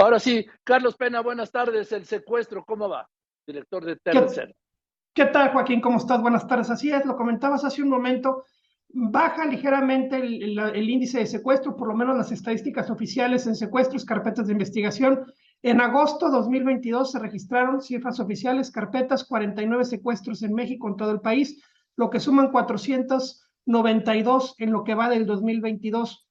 Ahora 0.00 0.18
sí, 0.18 0.46
Carlos 0.64 0.96
Pena, 0.96 1.20
buenas 1.20 1.52
tardes. 1.52 1.92
El 1.92 2.06
secuestro, 2.06 2.64
¿cómo 2.64 2.88
va? 2.88 3.06
Director 3.46 3.84
de 3.84 3.96
Tercer. 3.96 4.56
¿Qué 5.12 5.26
tal, 5.26 5.52
Joaquín? 5.52 5.82
¿Cómo 5.82 5.98
estás? 5.98 6.22
Buenas 6.22 6.46
tardes. 6.46 6.70
Así 6.70 6.90
es, 6.90 7.04
lo 7.04 7.18
comentabas 7.18 7.64
hace 7.64 7.82
un 7.82 7.90
momento. 7.90 8.44
Baja 8.88 9.44
ligeramente 9.44 10.16
el, 10.16 10.58
el, 10.58 10.88
índice 10.88 11.18
de 11.18 11.26
secuestro, 11.26 11.76
por 11.76 11.88
lo 11.88 11.94
menos 11.94 12.16
las 12.16 12.32
estadísticas 12.32 12.90
oficiales 12.90 13.46
en 13.46 13.54
secuestros, 13.54 14.06
carpetas 14.06 14.46
de 14.46 14.54
investigación. 14.54 15.26
En 15.62 15.82
agosto 15.82 16.30
2022 16.30 17.12
se 17.12 17.18
registraron 17.18 17.82
cifras 17.82 18.20
oficiales, 18.20 18.70
carpetas, 18.70 19.24
49 19.24 19.84
secuestros 19.84 20.42
en 20.42 20.54
México, 20.54 20.88
en 20.88 20.96
todo 20.96 21.10
el 21.10 21.20
país, 21.20 21.62
lo 21.96 22.08
que 22.08 22.20
suman 22.20 22.50
492 22.50 24.54
en 24.56 24.72
lo 24.72 24.82
que 24.82 24.94
va 24.94 25.10
del 25.10 25.26
2022. 25.26 26.29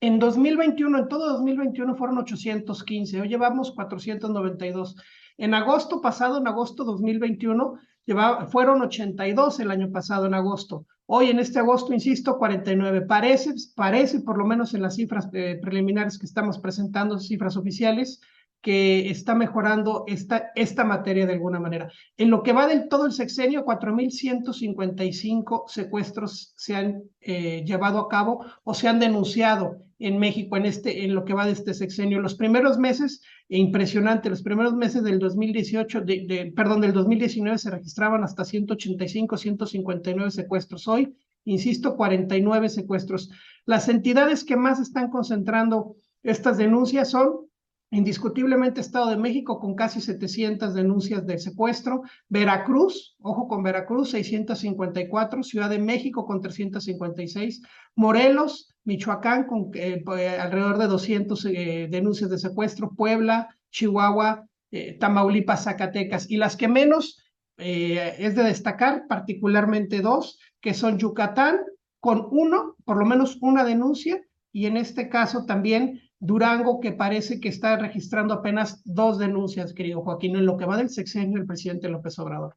En 0.00 0.18
2021, 0.18 0.98
en 0.98 1.08
todo 1.08 1.32
2021 1.32 1.94
fueron 1.96 2.18
815, 2.18 3.20
hoy 3.22 3.28
llevamos 3.28 3.72
492. 3.72 4.96
En 5.38 5.54
agosto 5.54 6.02
pasado, 6.02 6.38
en 6.38 6.46
agosto 6.46 6.84
2021, 6.84 7.78
llevaba, 8.04 8.46
fueron 8.46 8.82
82 8.82 9.60
el 9.60 9.70
año 9.70 9.90
pasado, 9.90 10.26
en 10.26 10.34
agosto. 10.34 10.86
Hoy, 11.06 11.30
en 11.30 11.38
este 11.38 11.60
agosto, 11.60 11.94
insisto, 11.94 12.36
49. 12.36 13.02
Parece, 13.02 13.54
parece, 13.74 14.20
por 14.20 14.36
lo 14.36 14.44
menos 14.44 14.74
en 14.74 14.82
las 14.82 14.96
cifras 14.96 15.28
eh, 15.32 15.58
preliminares 15.62 16.18
que 16.18 16.26
estamos 16.26 16.58
presentando, 16.58 17.18
cifras 17.18 17.56
oficiales, 17.56 18.20
que 18.66 19.10
está 19.10 19.36
mejorando 19.36 20.02
esta, 20.08 20.50
esta 20.56 20.82
materia 20.82 21.24
de 21.24 21.34
alguna 21.34 21.60
manera. 21.60 21.88
En 22.16 22.30
lo 22.30 22.42
que 22.42 22.52
va 22.52 22.66
del 22.66 22.88
todo 22.88 23.06
el 23.06 23.12
sexenio, 23.12 23.64
4.155 23.64 25.68
secuestros 25.68 26.52
se 26.56 26.74
han 26.74 27.04
eh, 27.20 27.62
llevado 27.64 28.00
a 28.00 28.08
cabo 28.08 28.44
o 28.64 28.74
se 28.74 28.88
han 28.88 28.98
denunciado 28.98 29.84
en 30.00 30.18
México 30.18 30.56
en, 30.56 30.66
este, 30.66 31.04
en 31.04 31.14
lo 31.14 31.24
que 31.24 31.32
va 31.32 31.46
de 31.46 31.52
este 31.52 31.74
sexenio. 31.74 32.20
Los 32.20 32.34
primeros 32.34 32.76
meses, 32.76 33.22
e 33.48 33.56
impresionante, 33.56 34.30
los 34.30 34.42
primeros 34.42 34.74
meses 34.74 35.04
del 35.04 35.20
2018, 35.20 36.00
de, 36.00 36.52
perdón, 36.56 36.80
del 36.80 36.92
2019 36.92 37.58
se 37.58 37.70
registraban 37.70 38.24
hasta 38.24 38.44
185, 38.44 39.36
159 39.36 40.32
secuestros. 40.32 40.88
Hoy, 40.88 41.14
insisto, 41.44 41.94
49 41.94 42.68
secuestros. 42.68 43.30
Las 43.64 43.88
entidades 43.88 44.42
que 44.42 44.56
más 44.56 44.80
están 44.80 45.08
concentrando 45.08 45.94
estas 46.24 46.58
denuncias 46.58 47.10
son 47.10 47.46
Indiscutiblemente 47.90 48.80
Estado 48.80 49.10
de 49.10 49.16
México 49.16 49.60
con 49.60 49.76
casi 49.76 50.00
700 50.00 50.74
denuncias 50.74 51.24
de 51.24 51.38
secuestro, 51.38 52.02
Veracruz, 52.28 53.16
ojo 53.20 53.46
con 53.46 53.62
Veracruz, 53.62 54.10
654, 54.10 55.44
Ciudad 55.44 55.70
de 55.70 55.78
México 55.78 56.26
con 56.26 56.40
356, 56.40 57.62
Morelos, 57.94 58.74
Michoacán 58.82 59.46
con 59.46 59.70
eh, 59.74 60.02
pues, 60.04 60.36
alrededor 60.38 60.78
de 60.78 60.86
200 60.88 61.44
eh, 61.44 61.88
denuncias 61.90 62.28
de 62.28 62.38
secuestro, 62.38 62.90
Puebla, 62.90 63.56
Chihuahua, 63.70 64.46
eh, 64.72 64.96
Tamaulipas, 64.98 65.64
Zacatecas. 65.64 66.28
Y 66.28 66.38
las 66.38 66.56
que 66.56 66.68
menos 66.68 67.22
es 67.58 68.36
de 68.36 68.42
destacar, 68.42 69.06
particularmente 69.08 70.02
dos, 70.02 70.38
que 70.60 70.74
son 70.74 70.98
Yucatán 70.98 71.60
con 72.00 72.28
uno, 72.30 72.76
por 72.84 72.98
lo 72.98 73.06
menos 73.06 73.38
una 73.40 73.64
denuncia, 73.64 74.20
y 74.52 74.66
en 74.66 74.76
este 74.76 75.08
caso 75.08 75.46
también 75.46 76.02
Durango, 76.18 76.80
que 76.80 76.92
parece 76.92 77.40
que 77.40 77.48
está 77.48 77.76
registrando 77.76 78.34
apenas 78.34 78.82
dos 78.84 79.18
denuncias, 79.18 79.74
querido 79.74 80.02
Joaquín, 80.02 80.36
en 80.36 80.46
lo 80.46 80.56
que 80.56 80.64
va 80.64 80.76
del 80.76 80.88
sexenio 80.88 81.38
del 81.38 81.46
presidente 81.46 81.88
López 81.88 82.18
Obrador. 82.18 82.56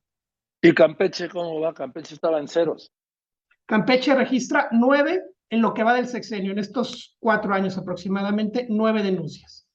¿Y 0.61 0.73
Campeche 0.73 1.29
cómo 1.29 1.59
va? 1.59 1.73
Campeche 1.73 2.15
estaba 2.15 2.39
en 2.39 2.47
ceros. 2.47 2.91
Campeche 3.65 4.15
registra 4.15 4.67
nueve 4.71 5.23
en 5.49 5.61
lo 5.61 5.73
que 5.73 5.83
va 5.83 5.93
del 5.93 6.07
sexenio, 6.07 6.51
en 6.51 6.59
estos 6.59 7.17
cuatro 7.19 7.53
años 7.53 7.77
aproximadamente, 7.77 8.67
nueve 8.69 9.03
denuncias. 9.03 9.67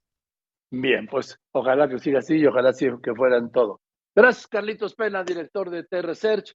Bien, 0.71 1.07
pues 1.07 1.39
ojalá 1.53 1.89
que 1.89 1.99
siga 1.99 2.19
así 2.19 2.37
y 2.37 2.47
ojalá 2.47 2.73
que 2.73 3.15
fuera 3.15 3.39
en 3.39 3.51
todo. 3.51 3.81
Gracias, 4.15 4.47
Carlitos 4.47 4.95
Pena, 4.95 5.25
director 5.25 5.71
de 5.71 5.85
T-Research. 5.85 6.55